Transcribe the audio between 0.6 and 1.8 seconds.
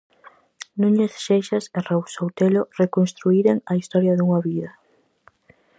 Núñez Seixas e